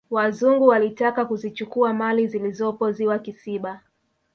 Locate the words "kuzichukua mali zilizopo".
1.25-2.91